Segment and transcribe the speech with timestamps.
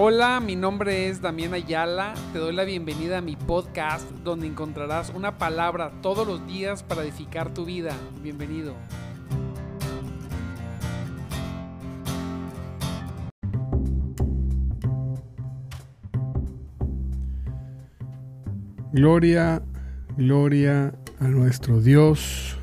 [0.00, 2.14] Hola, mi nombre es Damián Ayala.
[2.32, 7.02] Te doy la bienvenida a mi podcast donde encontrarás una palabra todos los días para
[7.02, 7.96] edificar tu vida.
[8.22, 8.76] Bienvenido.
[18.92, 19.64] Gloria,
[20.16, 22.56] gloria a nuestro Dios,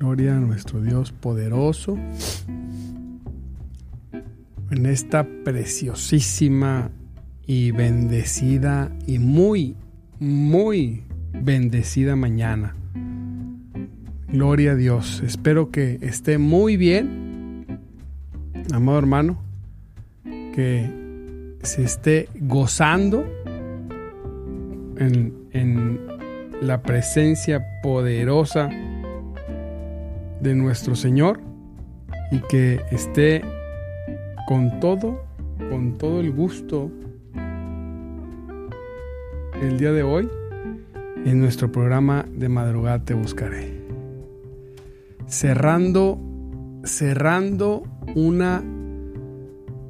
[0.00, 1.96] gloria a nuestro Dios poderoso
[4.70, 6.90] en esta preciosísima
[7.46, 9.76] y bendecida y muy,
[10.18, 12.74] muy bendecida mañana.
[14.30, 15.22] Gloria a Dios.
[15.24, 17.66] Espero que esté muy bien,
[18.72, 19.42] amado hermano,
[20.24, 20.90] que
[21.62, 23.24] se esté gozando
[24.98, 25.98] en, en
[26.60, 28.68] la presencia poderosa
[30.40, 31.40] de nuestro Señor
[32.30, 33.42] y que esté
[34.48, 35.26] con todo,
[35.68, 36.90] con todo el gusto
[39.60, 40.26] el día de hoy
[41.26, 43.78] en nuestro programa de madrugada te buscaré.
[45.26, 46.18] Cerrando,
[46.84, 47.82] cerrando
[48.14, 48.64] una,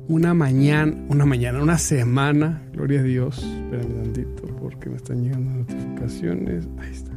[0.08, 3.38] una mañana, una mañana, una semana, gloria a Dios.
[3.38, 6.66] Espérame tantito porque me están llegando notificaciones.
[6.78, 7.12] Ahí está.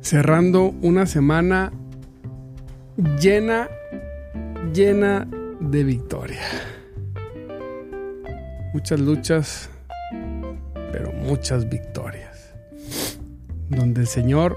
[0.00, 1.74] Cerrando una semana
[3.20, 3.68] llena
[4.72, 5.28] llena
[5.60, 6.40] de victoria.
[8.72, 9.70] Muchas luchas,
[10.92, 12.54] pero muchas victorias.
[13.68, 14.56] Donde el Señor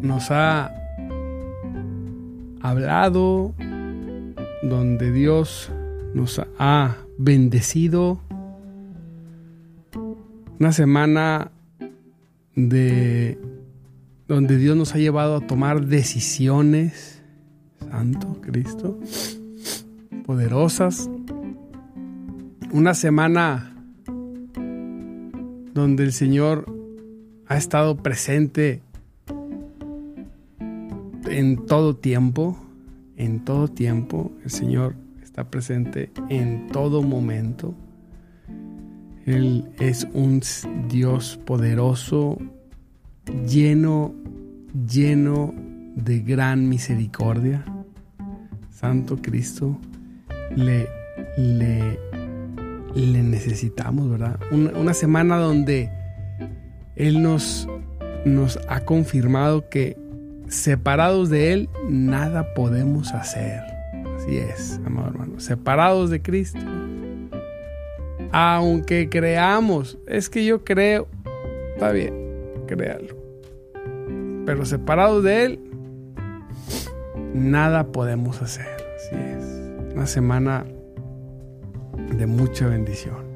[0.00, 0.72] nos ha
[2.60, 3.54] hablado,
[4.62, 5.70] donde Dios
[6.14, 8.20] nos ha bendecido.
[10.60, 11.50] Una semana
[12.54, 13.38] de
[14.28, 17.21] donde Dios nos ha llevado a tomar decisiones
[17.92, 18.98] Santo Cristo,
[20.24, 21.10] poderosas.
[22.72, 23.76] Una semana
[25.74, 26.64] donde el Señor
[27.48, 28.80] ha estado presente
[31.26, 32.56] en todo tiempo,
[33.18, 34.32] en todo tiempo.
[34.42, 37.74] El Señor está presente en todo momento.
[39.26, 40.40] Él es un
[40.88, 42.38] Dios poderoso,
[43.46, 44.14] lleno,
[44.88, 45.52] lleno
[45.94, 47.66] de gran misericordia.
[48.82, 49.78] Santo Cristo,
[50.56, 50.88] le,
[51.36, 52.00] le,
[52.96, 54.40] le necesitamos, ¿verdad?
[54.50, 55.88] Una, semana donde
[56.96, 57.68] Él nos,
[58.24, 59.96] nos ha confirmado que
[60.48, 63.60] separados de Él, nada podemos hacer.
[64.16, 65.38] Así es, amado hermano.
[65.38, 66.58] Separados de Cristo.
[68.32, 71.06] Aunque creamos, es que yo creo,
[71.74, 72.14] está bien,
[72.66, 73.16] créalo.
[74.44, 75.71] Pero separados de Él,
[77.34, 78.66] nada podemos hacer.
[78.96, 79.94] Así es.
[79.94, 80.64] Una semana
[82.16, 83.32] de mucha bendición.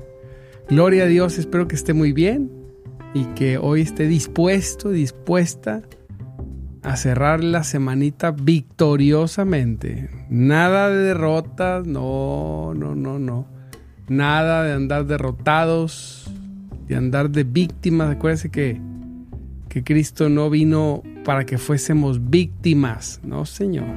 [0.68, 2.50] Gloria a Dios, espero que esté muy bien
[3.14, 5.82] y que hoy esté dispuesto, dispuesta
[6.82, 10.08] a cerrar la semanita victoriosamente.
[10.28, 13.46] Nada de derrotas, no, no, no, no.
[14.08, 16.30] Nada de andar derrotados,
[16.86, 18.14] de andar de víctimas.
[18.14, 18.80] Acuérdense que,
[19.76, 23.20] que Cristo no vino para que fuésemos víctimas.
[23.22, 23.94] No, Señor.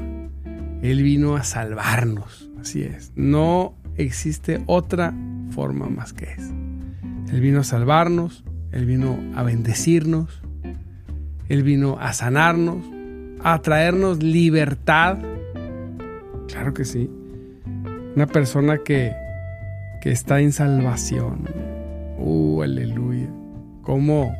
[0.81, 2.51] Él vino a salvarnos.
[2.59, 3.13] Así es.
[3.15, 5.13] No existe otra
[5.51, 6.53] forma más que esa.
[7.31, 8.43] Él vino a salvarnos.
[8.73, 10.41] Él vino a bendecirnos.
[11.47, 12.83] Él vino a sanarnos.
[13.41, 15.17] A traernos libertad.
[16.49, 17.09] Claro que sí.
[18.17, 19.13] Una persona que,
[20.01, 21.47] que está en salvación.
[22.17, 23.29] Uh, aleluya.
[23.81, 24.35] ¿Cómo,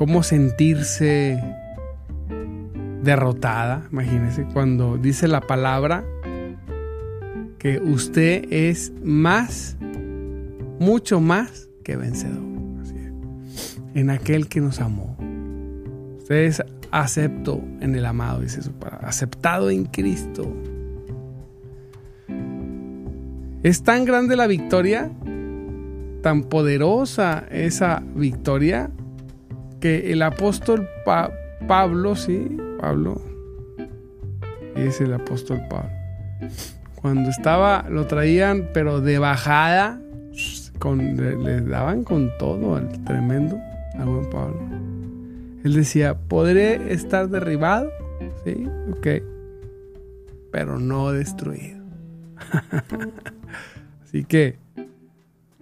[0.00, 1.38] cómo sentirse
[3.02, 6.06] derrotada, imagínese, cuando dice la palabra
[7.58, 9.76] que usted es más,
[10.78, 12.40] mucho más que vencedor.
[13.92, 15.18] En aquel que nos amó.
[16.16, 20.50] Usted es acepto en el amado, dice su palabra, aceptado en Cristo.
[23.62, 25.10] Es tan grande la victoria,
[26.22, 28.90] tan poderosa esa victoria,
[29.80, 30.88] que el apóstol
[31.66, 33.20] Pablo, sí, Pablo,
[34.76, 35.90] es el apóstol Pablo.
[36.94, 40.00] Cuando estaba, lo traían, pero de bajada,
[40.78, 43.58] con, le, daban con todo al tremendo,
[43.98, 44.60] al buen Pablo.
[45.64, 47.90] Él decía, podré estar derribado,
[48.44, 49.06] sí, ok,
[50.50, 51.80] pero no destruido.
[54.04, 54.58] Así que,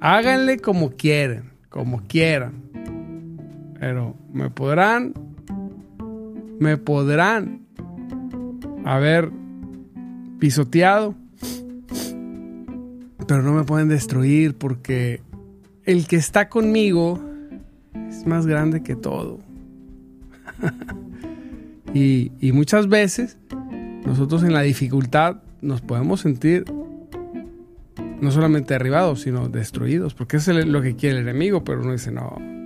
[0.00, 2.67] háganle como quieren, como quieran,
[3.78, 5.14] pero me podrán
[6.58, 7.60] me podrán
[8.84, 9.30] haber
[10.38, 11.14] pisoteado,
[13.26, 15.22] pero no me pueden destruir porque
[15.84, 17.20] el que está conmigo
[18.08, 19.38] es más grande que todo.
[21.94, 23.38] y, y muchas veces
[24.04, 26.64] nosotros en la dificultad nos podemos sentir
[28.20, 32.10] no solamente derribados, sino destruidos, porque es lo que quiere el enemigo, pero uno dice,
[32.10, 32.57] no.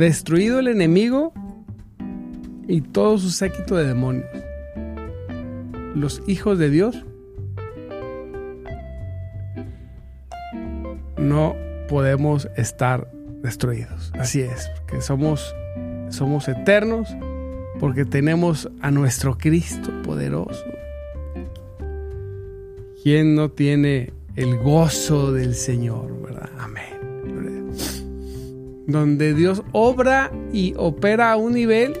[0.00, 1.34] Destruido el enemigo
[2.66, 4.30] y todo su séquito de demonios.
[5.94, 7.04] Los hijos de Dios
[11.18, 11.54] no
[11.86, 13.12] podemos estar
[13.42, 14.10] destruidos.
[14.18, 15.54] Así es, porque somos,
[16.08, 17.14] somos eternos,
[17.78, 20.64] porque tenemos a nuestro Cristo poderoso.
[23.02, 26.48] ¿Quién no tiene el gozo del Señor, verdad?
[26.58, 26.89] Amén.
[28.90, 31.94] Donde Dios obra y opera a un nivel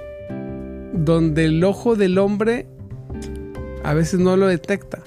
[0.92, 2.66] donde el ojo del hombre
[3.84, 5.02] a veces no lo detecta.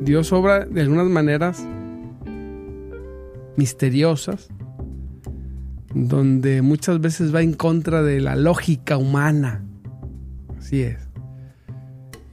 [0.00, 1.66] Dios obra de algunas maneras
[3.56, 4.48] misteriosas,
[5.94, 9.64] donde muchas veces va en contra de la lógica humana.
[10.56, 11.08] Así es.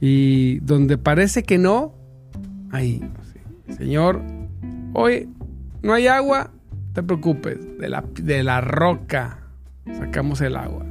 [0.00, 1.94] Y donde parece que no,
[2.70, 3.02] ahí.
[3.76, 4.22] Señor,
[4.94, 5.28] hoy
[5.82, 6.52] no hay agua,
[6.96, 9.40] te preocupes, de la, de la roca
[9.98, 10.86] sacamos el agua.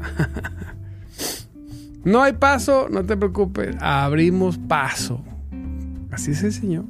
[2.04, 5.24] no hay paso, no te preocupes, abrimos paso.
[6.12, 6.86] Así es el Señor.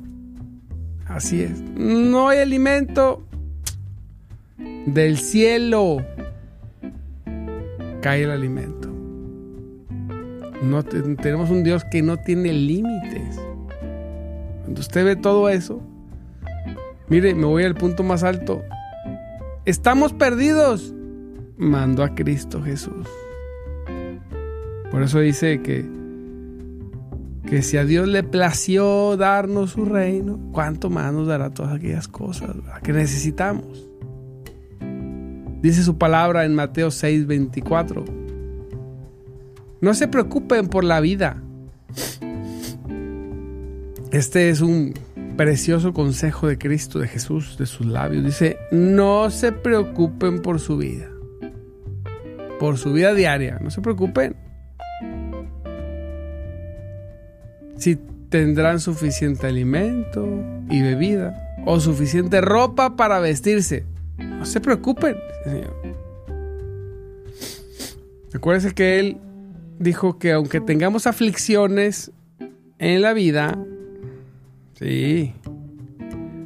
[1.07, 1.61] Así es.
[1.77, 3.25] No hay alimento,
[4.85, 6.05] del cielo
[8.01, 8.91] cae el alimento.
[10.61, 13.39] No tenemos un Dios que no tiene límites.
[14.63, 15.81] Cuando usted ve todo eso,
[17.07, 18.61] mire, me voy al punto más alto.
[19.65, 20.93] Estamos perdidos.
[21.57, 23.07] Mandó a Cristo Jesús.
[24.91, 25.85] Por eso dice que,
[27.45, 32.07] que si a Dios le plació darnos su reino, ¿cuánto más nos dará todas aquellas
[32.07, 33.89] cosas que necesitamos?
[35.61, 38.05] Dice su palabra en Mateo 6:24.
[39.81, 41.41] No se preocupen por la vida
[44.15, 44.93] este es un
[45.35, 48.23] precioso consejo de Cristo, de Jesús, de sus labios.
[48.23, 51.09] Dice, no se preocupen por su vida,
[52.59, 54.35] por su vida diaria, no se preocupen.
[57.77, 57.97] Si
[58.29, 60.27] tendrán suficiente alimento
[60.69, 63.85] y bebida o suficiente ropa para vestirse,
[64.17, 65.75] no se preocupen, Señor.
[68.31, 69.17] Recuérdense que Él
[69.79, 72.11] dijo que aunque tengamos aflicciones
[72.79, 73.57] en la vida,
[74.77, 75.33] Sí.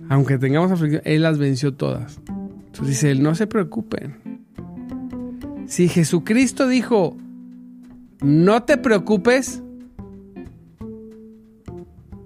[0.10, 2.20] Aunque tengamos aflicción, Él las venció todas.
[2.28, 4.46] Entonces dice Él, no se preocupen.
[5.68, 7.16] Si Jesucristo dijo,
[8.22, 9.62] no te preocupes,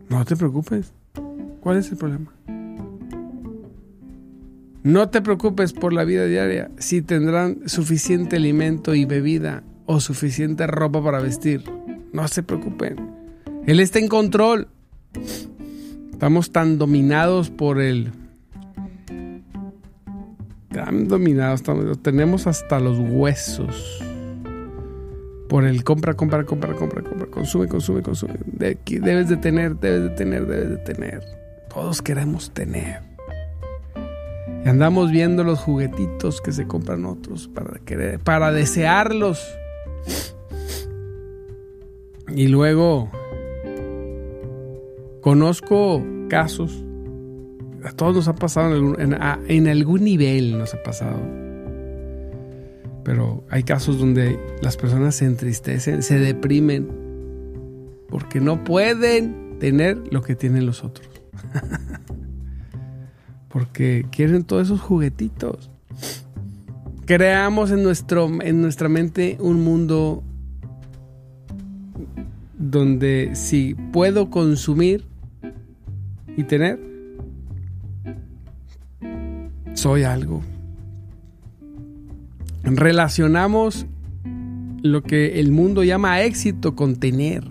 [0.10, 0.94] no te preocupes.
[1.60, 2.34] ¿Cuál es el problema?
[4.84, 10.68] No te preocupes por la vida diaria si tendrán suficiente alimento y bebida o suficiente
[10.68, 11.64] ropa para vestir.
[12.12, 13.12] No se preocupen.
[13.66, 14.68] Él está en control.
[16.24, 18.14] Estamos tan dominados por el...
[20.72, 21.64] Tan dominados,
[22.02, 24.02] tenemos hasta los huesos.
[25.50, 28.36] Por el compra, compra, compra, compra, compra, consume, consume, consume.
[28.56, 31.24] debes de tener, debes de tener, debes de tener.
[31.68, 33.02] Todos queremos tener.
[34.64, 39.46] Y andamos viendo los juguetitos que se compran otros para querer, para desearlos.
[42.34, 43.12] Y luego
[45.24, 46.84] Conozco casos,
[47.86, 51.18] a todos nos ha pasado en algún, nivel, nos ha pasado.
[53.06, 56.90] Pero hay casos donde las personas se entristecen, se deprimen,
[58.10, 61.10] porque no pueden tener lo que tienen los otros.
[63.48, 65.72] porque quieren todos esos juguetitos.
[67.06, 70.22] Creamos en, nuestro, en nuestra mente un mundo
[72.58, 75.13] donde si puedo consumir,
[76.38, 76.80] y tener.
[79.74, 80.42] Soy algo.
[82.64, 83.86] Relacionamos
[84.82, 87.44] lo que el mundo llama éxito con tener.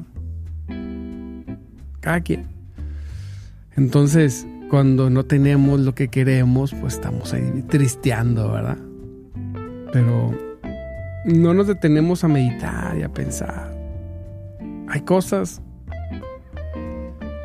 [2.00, 2.46] Cada quien.
[3.76, 8.78] Entonces, cuando no tenemos lo que queremos, pues estamos ahí tristeando, ¿verdad?
[9.92, 10.36] Pero
[11.24, 13.74] no nos detenemos a meditar y a pensar.
[14.88, 15.61] Hay cosas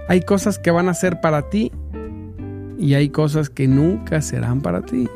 [0.07, 1.71] hay cosas que van a ser para ti
[2.77, 5.07] y hay cosas que nunca serán para ti.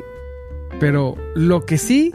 [0.79, 2.11] Pero lo que sí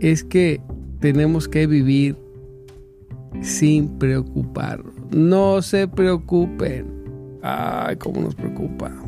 [0.00, 0.60] es que
[1.00, 2.16] tenemos que vivir
[3.42, 4.82] sin preocupar.
[5.10, 6.86] No se preocupen.
[7.42, 9.04] Ay, cómo nos preocupamos.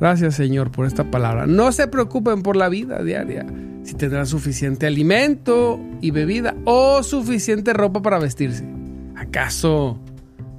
[0.00, 1.46] Gracias Señor por esta palabra.
[1.46, 3.46] No se preocupen por la vida diaria,
[3.84, 8.66] si tendrán suficiente alimento y bebida o suficiente ropa para vestirse.
[9.14, 10.00] ¿Acaso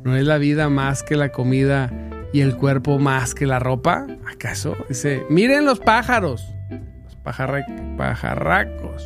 [0.04, 1.92] no es la vida más que la comida
[2.34, 4.08] y el cuerpo más que la ropa?
[4.32, 4.76] ¿Acaso?
[4.90, 6.46] Dice, miren los pájaros,
[7.06, 7.16] los
[7.98, 9.06] pajarracos.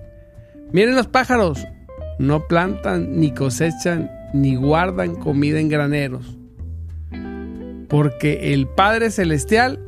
[0.72, 1.66] miren los pájaros,
[2.18, 6.36] no plantan ni cosechan ni guardan comida en graneros.
[7.88, 9.80] Porque el Padre Celestial,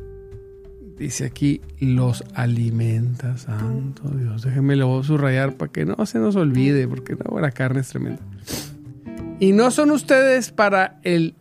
[0.97, 4.41] dice aquí, los alimenta, santo Dios.
[4.41, 8.21] Déjenme lo subrayar para que no se nos olvide, porque no, la carne es tremenda.
[9.39, 11.35] Y no son ustedes para el,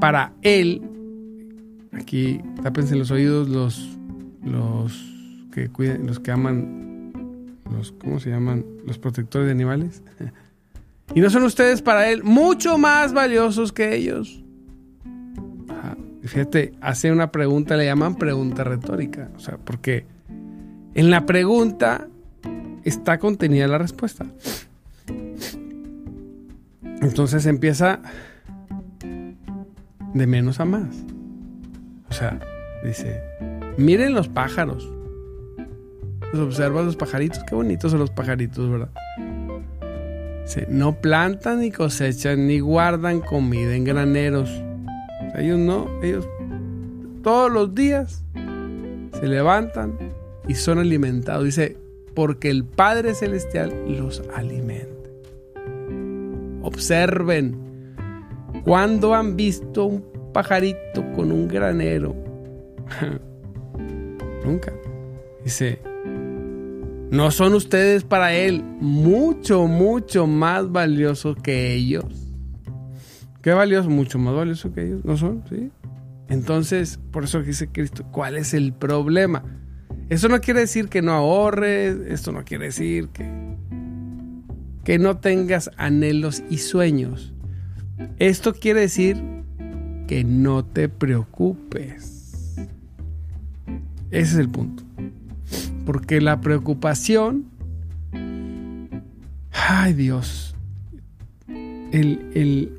[0.00, 0.82] para él.
[1.92, 3.98] Aquí, tápense los oídos los,
[4.44, 4.92] los
[5.52, 7.12] que cuiden, los que aman,
[7.72, 8.64] los, ¿cómo se llaman?
[8.86, 10.02] Los protectores de animales.
[11.14, 14.42] Y no son ustedes para Él mucho más valiosos que ellos.
[16.22, 19.30] Fíjate, hace una pregunta, le llaman pregunta retórica.
[19.36, 20.04] O sea, porque
[20.94, 22.08] en la pregunta
[22.84, 24.26] está contenida la respuesta.
[27.08, 28.00] Entonces empieza
[30.12, 30.94] de menos a más.
[32.10, 32.38] O sea,
[32.84, 33.22] dice,
[33.78, 34.92] miren los pájaros.
[36.34, 38.90] Los observa los pajaritos, qué bonitos son los pajaritos, ¿verdad?
[40.68, 44.50] no plantan ni cosechan ni guardan comida en graneros.
[45.34, 46.28] ellos no, ellos
[47.22, 48.22] todos los días
[49.18, 49.98] se levantan
[50.46, 51.44] y son alimentados.
[51.44, 51.78] Dice,
[52.14, 54.97] porque el Padre Celestial los alimenta.
[56.78, 57.58] Observen,
[58.64, 62.14] cuando han visto un pajarito con un granero?
[64.44, 64.72] Nunca.
[65.42, 65.80] Dice,
[67.10, 72.04] ¿No son ustedes para Él mucho, mucho más valiosos que ellos?
[73.42, 73.90] ¿Qué valioso?
[73.90, 75.04] Mucho más valioso que ellos.
[75.04, 75.42] ¿No son?
[75.48, 75.72] ¿Sí?
[76.28, 79.42] Entonces, por eso dice Cristo, ¿cuál es el problema?
[80.10, 83.47] Eso no quiere decir que no ahorres, esto no quiere decir que,
[84.88, 87.34] que no tengas anhelos y sueños.
[88.18, 89.22] Esto quiere decir
[90.06, 92.56] que no te preocupes.
[94.10, 94.82] Ese es el punto.
[95.84, 97.50] Porque la preocupación,
[99.52, 100.56] ay Dios,
[101.92, 102.72] el,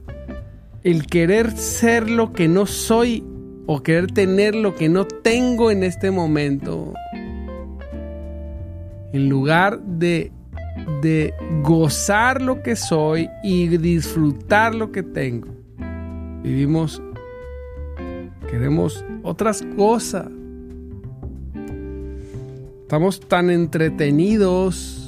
[0.84, 3.24] el querer ser lo que no soy
[3.68, 6.92] o querer tener lo que no tengo en este momento,
[9.14, 10.32] en lugar de,
[11.02, 11.34] de
[11.64, 15.48] gozar lo que soy y disfrutar lo que tengo,
[16.44, 17.02] vivimos,
[18.50, 20.28] queremos otras cosas.
[22.82, 25.00] Estamos tan entretenidos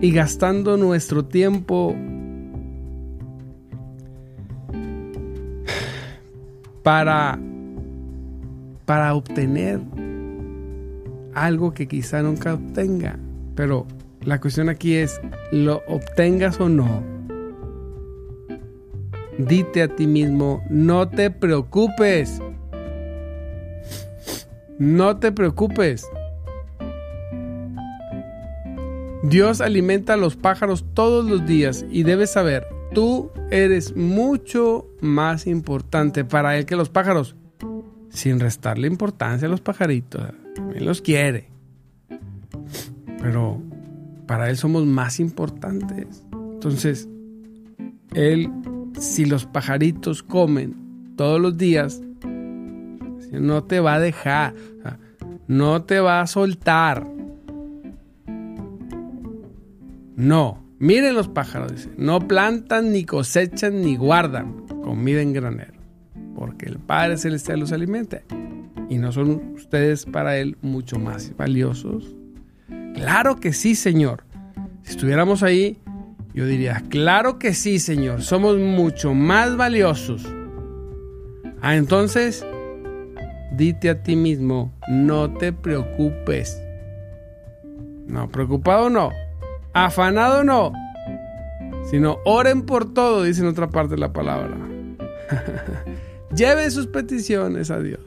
[0.00, 1.94] y gastando nuestro tiempo
[6.82, 7.38] para,
[8.84, 9.80] para obtener
[11.34, 13.18] algo que quizá nunca obtenga.
[13.56, 13.86] Pero
[14.20, 15.20] la cuestión aquí es,
[15.50, 17.02] ¿lo obtengas o no?
[19.38, 22.40] Dite a ti mismo, no te preocupes.
[24.78, 26.06] No te preocupes.
[29.22, 35.46] Dios alimenta a los pájaros todos los días y debes saber, tú eres mucho más
[35.46, 37.36] importante para Él que los pájaros.
[38.08, 40.22] Sin restarle importancia a los pajaritos.
[40.74, 41.55] Él los quiere.
[43.26, 43.60] Pero
[44.28, 46.24] para Él somos más importantes.
[46.32, 47.08] Entonces,
[48.14, 48.48] Él,
[49.00, 50.76] si los pajaritos comen
[51.16, 52.00] todos los días,
[53.32, 54.54] no te va a dejar,
[55.48, 57.04] no te va a soltar.
[60.14, 65.80] No, miren los pájaros, dice, no plantan, ni cosechan, ni guardan comida en granero,
[66.36, 68.22] porque el Padre Celestial los alimenta.
[68.88, 72.14] ¿Y no son ustedes para Él mucho más valiosos?
[72.96, 74.24] Claro que sí, Señor.
[74.82, 75.78] Si estuviéramos ahí,
[76.32, 80.26] yo diría, claro que sí, Señor, somos mucho más valiosos.
[81.60, 82.44] Ah, entonces,
[83.52, 86.58] dite a ti mismo, no te preocupes.
[88.06, 89.10] No, preocupado no.
[89.74, 90.72] Afanado no.
[91.90, 94.56] Sino oren por todo, dice en otra parte de la palabra.
[96.34, 98.00] Lleven sus peticiones a Dios.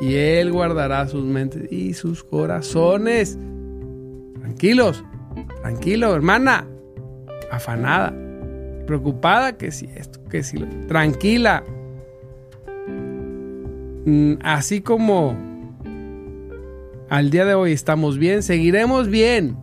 [0.00, 3.38] Y Él guardará sus mentes y sus corazones.
[4.42, 5.02] Tranquilos,
[5.62, 6.66] tranquilo, hermana.
[7.50, 8.14] Afanada,
[8.86, 10.66] preocupada que si esto, que si lo.
[10.86, 11.64] Tranquila,
[14.04, 15.36] Mm, así como
[17.08, 19.56] al día de hoy estamos bien, seguiremos bien.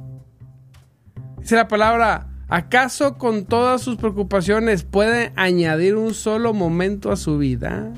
[1.40, 7.38] Dice la palabra, ¿Acaso con todas sus preocupaciones puede añadir un solo momento a su
[7.38, 7.94] vida?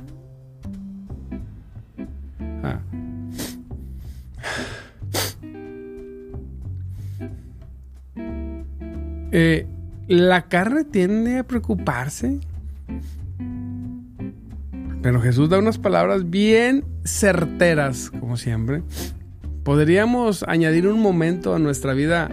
[9.32, 9.66] Eh,
[10.08, 12.40] la carne tiende a preocuparse.
[15.02, 18.84] Pero Jesús da unas palabras bien certeras, como siempre.
[19.64, 22.30] Podríamos añadir un momento a nuestra vida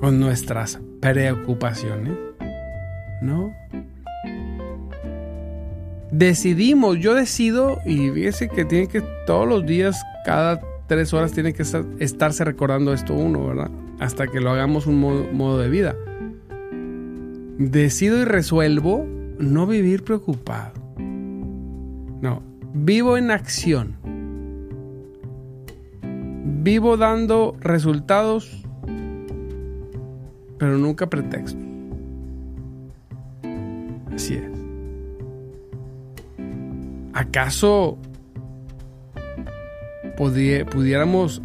[0.00, 2.14] con nuestras preocupaciones,
[3.22, 3.54] ¿no?
[6.10, 11.54] Decidimos, yo decido, y fíjese que tiene que todos los días, cada tres horas, tiene
[11.54, 11.62] que
[12.00, 13.70] estarse recordando esto uno, ¿verdad?
[14.02, 15.94] Hasta que lo hagamos un modo de vida.
[17.56, 19.06] Decido y resuelvo
[19.38, 20.72] no vivir preocupado.
[20.98, 22.42] No,
[22.74, 23.94] vivo en acción.
[26.64, 28.64] Vivo dando resultados,
[30.58, 31.62] pero nunca pretexto.
[34.12, 34.50] Así es.
[37.12, 37.98] ¿Acaso
[40.16, 41.40] pudiéramos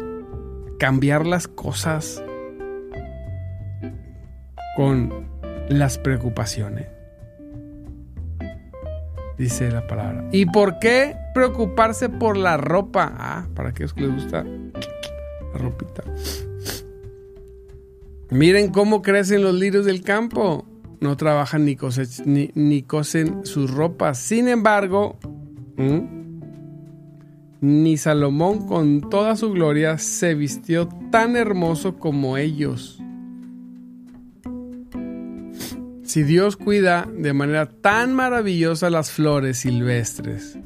[0.80, 2.20] cambiar las cosas
[4.78, 5.10] con
[5.68, 6.86] las preocupaciones?
[9.36, 10.28] dice la palabra.
[10.30, 13.12] ¿Y por qué preocuparse por la ropa?
[13.18, 16.04] Ah, para aquellos que les gusta la ropita.
[18.30, 20.64] Miren cómo crecen los lirios del campo.
[21.00, 21.76] No trabajan ni,
[22.54, 24.18] ni, cosen sus ropas.
[24.18, 25.18] Sin embargo,
[27.60, 33.02] ni Salomón con toda su gloria se vistió tan hermoso como ellos.
[36.18, 40.58] Si Dios cuida de manera tan maravillosa las flores silvestres,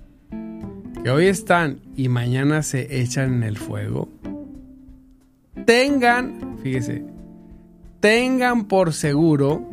[1.04, 4.08] que hoy están y mañana se echan en el fuego,
[5.66, 7.04] tengan, fíjese,
[8.00, 9.68] tengan por seguro,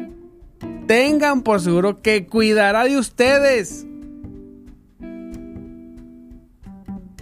[0.85, 3.87] tengan por seguro que cuidará de ustedes.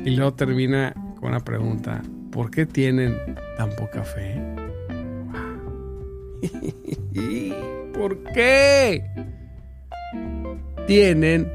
[0.03, 2.01] Y luego termina con una pregunta,
[2.31, 3.19] ¿por qué tienen
[3.55, 4.41] tan poca fe?
[7.97, 9.03] ¿Por qué?
[10.85, 11.51] ¿Tienen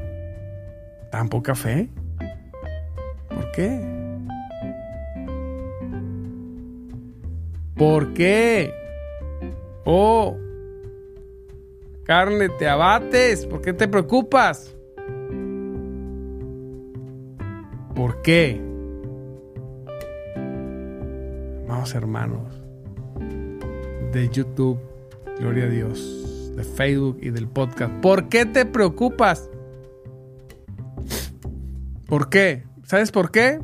[1.09, 1.89] tan poca fe?
[3.29, 3.81] ¿Por qué?
[7.75, 8.73] ¿Por qué?
[9.85, 10.37] Oh,
[12.03, 13.45] carne, te abates.
[13.45, 14.75] ¿Por qué te preocupas?
[17.95, 18.61] ¿Por qué?
[21.65, 22.61] Amados hermanos
[24.11, 24.77] de YouTube,
[25.39, 26.22] gloria a Dios
[26.55, 27.93] de Facebook y del podcast.
[28.01, 29.49] ¿Por qué te preocupas?
[32.07, 32.63] ¿Por qué?
[32.83, 33.59] ¿Sabes por qué?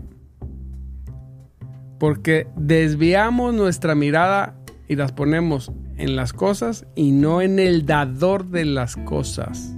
[1.99, 4.55] Porque desviamos nuestra mirada
[4.87, 9.75] y las ponemos en las cosas y no en el dador de las cosas.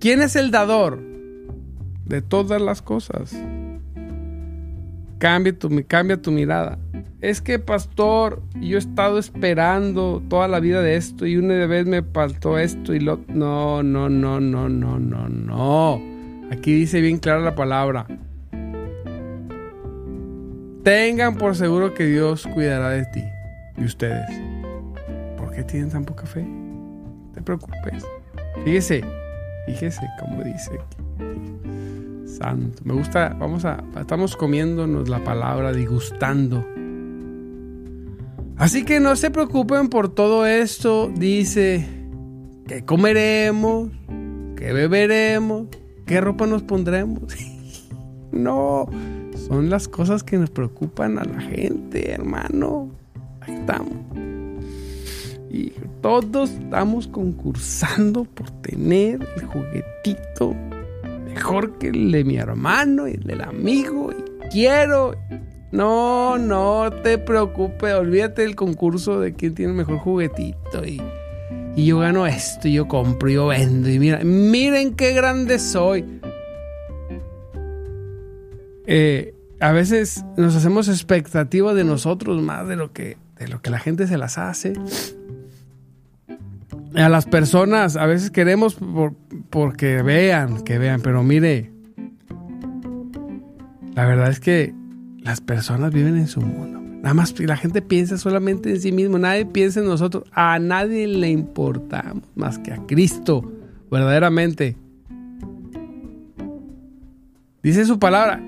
[0.00, 1.00] ¿Quién es el dador
[2.04, 3.34] de todas las cosas?
[5.18, 6.78] Cambia tu, cambia tu mirada
[7.20, 11.84] es que pastor, yo he estado esperando toda la vida de esto y una vez
[11.86, 13.20] me faltó esto y lo...
[13.28, 16.02] No, no, no, no, no, no, no.
[16.52, 18.06] Aquí dice bien clara la palabra.
[20.84, 23.24] Tengan por seguro que Dios cuidará de ti
[23.76, 24.30] y ustedes.
[25.36, 26.44] ¿Por qué tienen tan poca fe?
[26.44, 28.04] No te preocupes.
[28.64, 29.02] Fíjese,
[29.66, 30.78] fíjese como dice
[32.84, 36.64] Me gusta, vamos a, estamos comiéndonos la palabra, digustando
[38.58, 41.12] Así que no se preocupen por todo esto.
[41.14, 41.86] Dice,
[42.66, 43.88] ¿qué comeremos?
[44.56, 45.68] ¿Qué beberemos?
[46.06, 47.22] ¿Qué ropa nos pondremos?
[48.32, 48.86] no,
[49.46, 52.90] son las cosas que nos preocupan a la gente, hermano.
[53.42, 53.94] Ahí estamos.
[55.50, 55.70] Y
[56.02, 60.56] todos estamos concursando por tener el juguetito
[61.38, 64.10] mejor que el de mi hermano y el del amigo.
[64.10, 65.14] Y quiero,
[65.70, 71.00] no, no te preocupes, olvídate del concurso de quién tiene el mejor juguetito y,
[71.76, 76.04] yo gano esto y yo compro y yo vendo y mira, miren qué grande soy.
[78.84, 83.70] Eh, a veces nos hacemos expectativas de nosotros más de lo que, de lo que
[83.70, 84.72] la gente se las hace.
[86.94, 89.14] A las personas a veces queremos por,
[89.50, 91.70] porque vean, que vean, pero mire,
[93.94, 94.74] la verdad es que
[95.20, 96.80] las personas viven en su mundo.
[96.80, 101.06] Nada más la gente piensa solamente en sí mismo, nadie piensa en nosotros, a nadie
[101.06, 103.52] le importamos más que a Cristo,
[103.90, 104.76] verdaderamente.
[107.62, 108.42] Dice su palabra,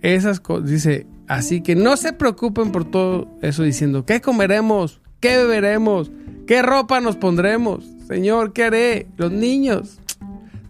[0.00, 5.00] esas cosas, dice, Así que no se preocupen por todo eso diciendo, ¿qué comeremos?
[5.20, 6.10] ¿Qué beberemos?
[6.46, 7.84] ¿Qué ropa nos pondremos?
[8.06, 9.06] Señor, ¿qué haré?
[9.16, 9.98] Los niños.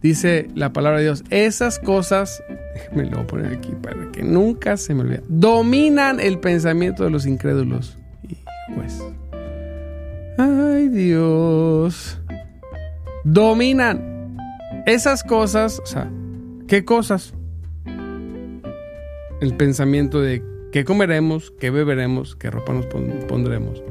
[0.02, 2.42] Dice la palabra de Dios, esas cosas,
[2.74, 7.04] déjenme lo voy a poner aquí para que nunca se me olvide, dominan el pensamiento
[7.04, 7.96] de los incrédulos.
[8.28, 8.36] Y
[8.74, 9.02] pues,
[10.36, 12.20] ay Dios,
[13.24, 14.36] dominan
[14.84, 16.10] esas cosas, o sea,
[16.68, 17.32] ¿qué cosas?
[19.40, 22.84] El pensamiento de qué comeremos, qué beberemos, qué ropa nos
[23.24, 23.82] pondremos.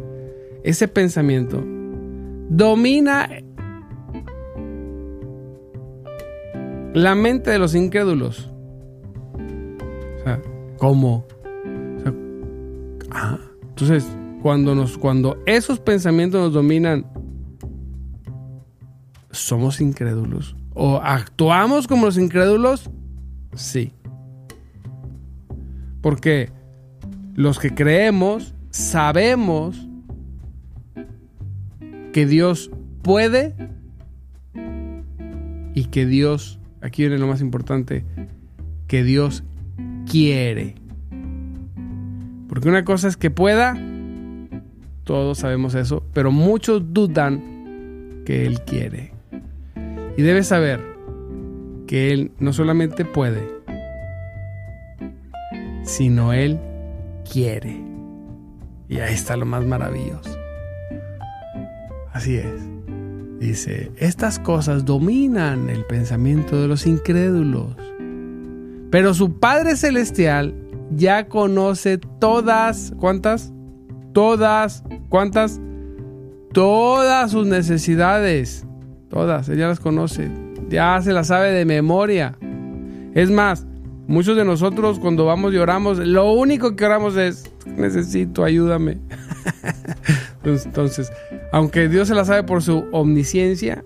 [0.63, 1.65] Ese pensamiento
[2.49, 3.29] domina
[6.93, 8.51] la mente de los incrédulos.
[9.35, 10.41] O sea,
[10.77, 11.25] ¿cómo?
[13.11, 13.37] ah,
[13.69, 14.05] entonces,
[14.41, 17.05] cuando, nos, cuando esos pensamientos nos dominan,
[19.31, 20.55] ¿somos incrédulos?
[20.73, 22.89] ¿O actuamos como los incrédulos?
[23.55, 23.93] Sí.
[26.01, 26.51] Porque
[27.35, 29.87] los que creemos sabemos
[32.13, 32.71] que Dios
[33.01, 33.53] puede
[35.73, 38.05] y que Dios aquí viene lo más importante,
[38.87, 39.43] que Dios
[40.09, 40.75] quiere.
[42.47, 43.75] Porque una cosa es que pueda,
[45.03, 49.11] todos sabemos eso, pero muchos dudan que Él quiere.
[50.15, 50.81] Y debes saber
[51.87, 53.41] que Él no solamente puede,
[55.83, 56.59] sino Él
[57.29, 57.81] quiere.
[58.87, 60.42] Y ahí está lo más maravilloso.
[62.13, 62.45] Así es.
[63.39, 67.75] Dice, estas cosas dominan el pensamiento de los incrédulos.
[68.89, 70.53] Pero su Padre Celestial
[70.91, 73.51] ya conoce todas, ¿cuántas?
[74.13, 75.59] Todas, ¿cuántas?
[76.53, 78.65] Todas sus necesidades.
[79.09, 80.29] Todas, ella las conoce.
[80.69, 82.37] Ya se las sabe de memoria.
[83.13, 83.65] Es más,
[84.07, 88.99] muchos de nosotros cuando vamos y oramos, lo único que oramos es, necesito, ayúdame.
[90.43, 91.11] Entonces,
[91.53, 93.85] aunque Dios se la sabe por su omnisciencia,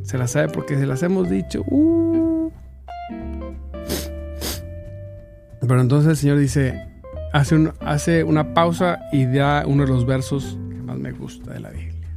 [0.00, 1.62] se la sabe porque se las hemos dicho.
[1.66, 2.50] Uh.
[5.60, 6.88] Pero entonces el Señor dice,
[7.34, 11.60] hace, hace una pausa y da uno de los versos que más me gusta de
[11.60, 12.08] la Biblia.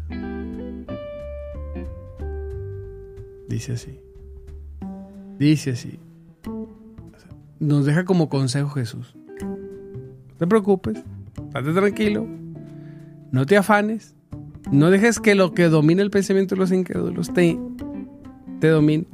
[3.50, 4.00] Dice así.
[5.38, 6.00] Dice así.
[7.60, 9.14] Nos deja como consejo Jesús.
[9.42, 11.04] No te preocupes,
[11.48, 12.26] estate tranquilo,
[13.32, 14.15] no te afanes.
[14.72, 17.58] No dejes que lo que domine el pensamiento de los incrédulos te,
[18.60, 19.06] te domine.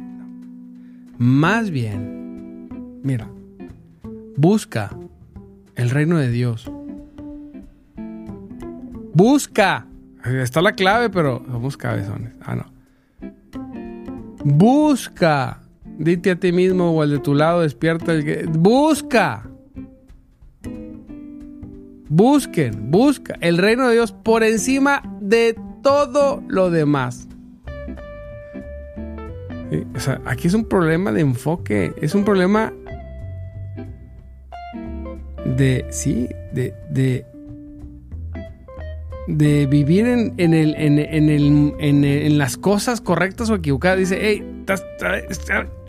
[1.18, 2.70] Más bien,
[3.04, 3.30] mira,
[4.38, 4.96] busca
[5.76, 6.72] el reino de Dios.
[9.14, 9.88] Busca.
[10.26, 12.34] Está la clave, pero somos cabezones.
[12.42, 12.66] Ah, no.
[14.44, 15.62] Busca.
[15.98, 18.14] Dite a ti mismo o al de tu lado, despierta.
[18.14, 18.48] El.
[18.48, 19.48] Busca.
[22.14, 25.02] Busquen, busca el reino de Dios por encima
[25.32, 27.28] de todo lo demás.
[30.26, 32.74] aquí es un problema de enfoque, es un problema
[35.46, 37.26] de, sí, de, de,
[39.28, 44.00] de vivir en, en, el, en, el, en, las cosas correctas o equivocadas.
[44.00, 44.44] Dice, hey,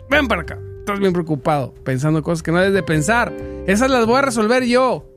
[0.09, 3.33] ven para acá, estás bien preocupado, pensando cosas que no debes de pensar.
[3.67, 5.12] Esas las voy a resolver yo.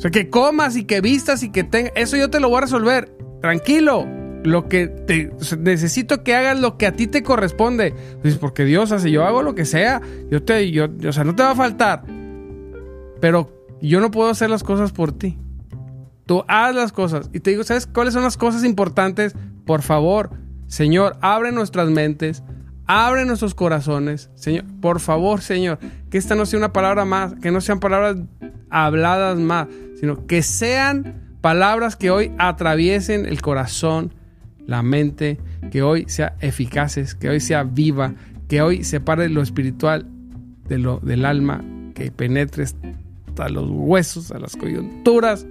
[0.00, 1.92] O sea, que comas y que vistas y que tengas.
[1.94, 3.14] Eso yo te lo voy a resolver.
[3.42, 4.06] Tranquilo.
[4.42, 5.30] Lo que te.
[5.58, 7.94] necesito que hagas lo que a ti te corresponde.
[8.22, 10.00] Pues porque Dios hace, yo hago lo que sea.
[10.30, 10.70] Yo te.
[10.70, 12.04] Yo, o sea, no te va a faltar.
[13.20, 15.36] Pero yo no puedo hacer las cosas por ti.
[16.24, 17.28] Tú haz las cosas.
[17.34, 19.34] Y te digo, ¿sabes cuáles son las cosas importantes?
[19.66, 20.30] Por favor,
[20.66, 22.42] Señor, abre nuestras mentes.
[22.92, 24.64] Abre nuestros corazones, Señor.
[24.80, 25.78] Por favor, Señor,
[26.10, 28.16] que esta no sea una palabra más, que no sean palabras
[28.68, 29.68] habladas más,
[30.00, 34.12] sino que sean palabras que hoy atraviesen el corazón,
[34.66, 35.38] la mente,
[35.70, 38.14] que hoy sea eficaces, que hoy sea viva,
[38.48, 40.08] que hoy separe lo espiritual
[40.66, 41.62] de lo del alma,
[41.94, 45.46] que penetre hasta los huesos, a las coyunturas.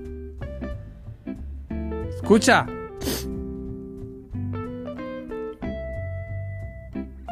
[2.15, 2.67] Escucha.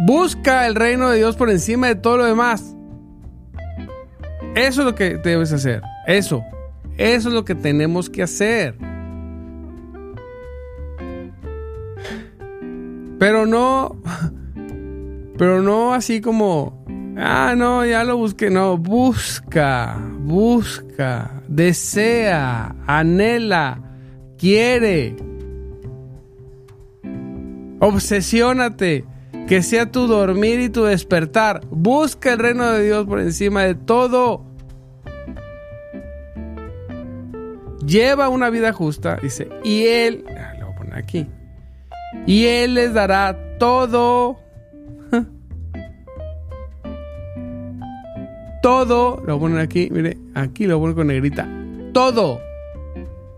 [0.08, 2.74] Busca el reino de Dios por encima de todo lo demás.
[4.56, 5.82] Eso es lo que debes hacer.
[6.08, 6.46] Eso.
[6.96, 8.78] Eso es lo que tenemos que hacer.
[13.20, 14.02] Pero no.
[15.38, 16.86] Pero no así como.
[17.18, 18.50] Ah, no, ya lo busqué.
[18.50, 23.82] No, busca, busca, desea, anhela,
[24.38, 25.18] quiere.
[27.82, 29.17] Obsesiónate.
[29.48, 31.62] Que sea tu dormir y tu despertar.
[31.70, 34.48] Busca el reino de Dios por encima de todo.
[37.88, 41.28] lleva una vida justa, dice, y Él, ah, lo voy a poner aquí,
[42.28, 44.38] y Él les dará todo,
[48.62, 51.48] todo, lo voy a poner aquí, mire, aquí lo voy con negrita,
[51.94, 52.42] todo.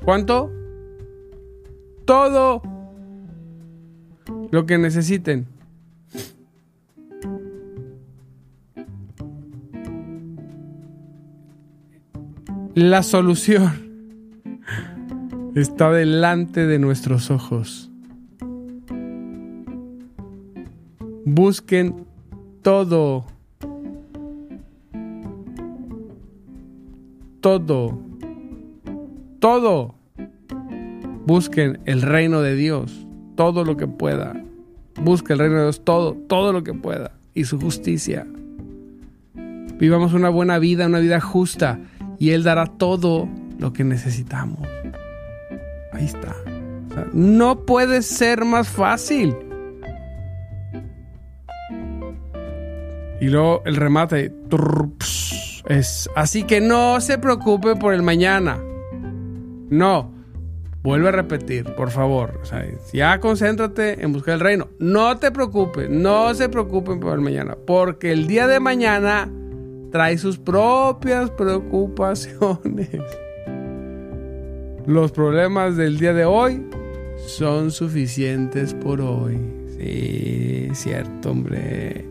[0.03, 0.51] ¿Cuánto?
[2.05, 2.63] Todo
[4.49, 5.45] lo que necesiten.
[12.81, 13.73] La solución
[15.53, 17.91] está delante de nuestros ojos.
[21.25, 22.05] Busquen
[22.61, 23.25] todo.
[27.41, 27.99] Todo.
[29.39, 29.95] Todo.
[31.25, 33.05] Busquen el reino de Dios.
[33.35, 34.41] Todo lo que pueda.
[35.03, 35.83] Busquen el reino de Dios.
[35.83, 36.13] Todo.
[36.13, 37.11] Todo lo que pueda.
[37.33, 38.25] Y su justicia.
[39.77, 41.81] Vivamos una buena vida, una vida justa
[42.19, 43.27] y Él dará todo
[43.57, 44.67] lo que necesitamos.
[45.93, 46.35] Ahí está.
[47.13, 49.35] no puede ser más fácil.
[53.21, 54.33] Y luego el remate
[55.67, 58.59] es así que no se preocupe por el mañana.
[59.69, 60.19] No.
[60.81, 62.41] Vuelve a repetir, por favor.
[62.93, 64.69] ya concéntrate en buscar el reino.
[64.79, 67.57] No te preocupes, no se preocupen por el mañana.
[67.67, 69.29] Porque el día de mañana
[69.91, 72.89] trae sus propias preocupaciones.
[74.85, 76.65] Los problemas del día de hoy
[77.27, 79.39] son suficientes por hoy.
[79.77, 82.05] Sí, cierto, hombre.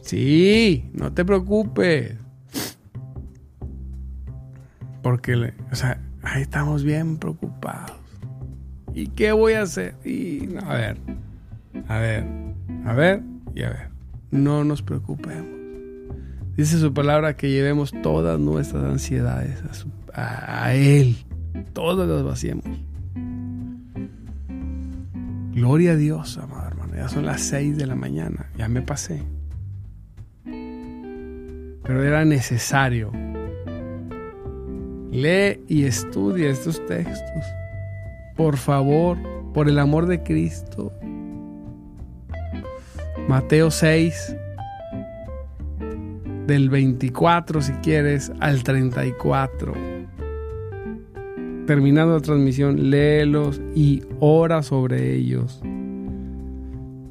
[0.00, 2.16] Sí, no te preocupes.
[5.02, 7.96] Porque, o sea, ahí estamos bien preocupados.
[8.94, 9.94] ¿Y qué voy a hacer?
[10.04, 10.96] Y, a ver,
[11.88, 12.24] a ver,
[12.84, 13.22] a ver
[13.54, 13.88] y a ver.
[14.30, 15.63] No nos preocupemos.
[16.56, 19.58] Dice su palabra que llevemos todas nuestras ansiedades
[20.12, 21.16] a, Él.
[21.72, 22.64] Todas las vaciemos.
[25.52, 26.94] Gloria a Dios, amado hermano.
[26.94, 28.50] Ya son las 6 de la mañana.
[28.56, 29.22] Ya me pasé.
[30.44, 33.10] Pero era necesario.
[35.10, 37.44] Lee y estudia estos textos.
[38.36, 39.18] Por favor,
[39.52, 40.92] por el amor de Cristo.
[43.28, 44.36] Mateo 6,
[46.46, 49.72] del 24 si quieres al 34.
[51.66, 55.62] Terminando la transmisión, léelos y ora sobre ellos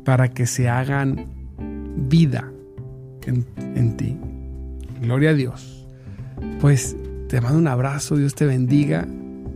[0.06, 1.28] para que se hagan
[2.08, 2.52] vida
[3.26, 4.18] en, en ti.
[5.02, 5.88] Gloria a Dios.
[6.62, 6.96] Pues
[7.30, 9.08] te mando un abrazo, Dios te bendiga.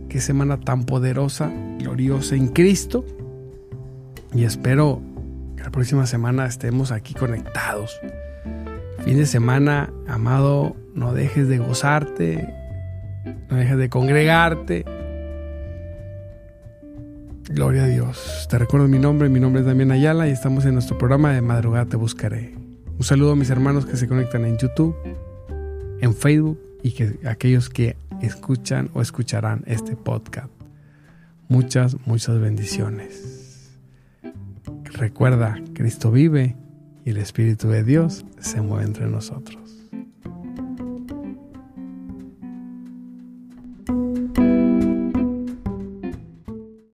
[0.08, 3.04] Qué semana tan poderosa, gloriosa en Cristo.
[4.34, 5.00] Y espero
[5.56, 8.00] que la próxima semana estemos aquí conectados
[9.08, 12.46] Fin de semana, amado, no dejes de gozarte,
[13.48, 14.84] no dejes de congregarte.
[17.48, 18.46] Gloria a Dios.
[18.50, 21.40] Te recuerdo mi nombre, mi nombre es Damián Ayala y estamos en nuestro programa de
[21.40, 22.54] Madrugada Te Buscaré.
[22.98, 24.94] Un saludo a mis hermanos que se conectan en YouTube,
[26.02, 30.50] en Facebook y que aquellos que escuchan o escucharán este podcast.
[31.48, 33.72] Muchas, muchas bendiciones.
[34.92, 36.56] Recuerda, Cristo vive
[37.08, 39.67] y el Espíritu de Dios se mueve entre nosotros.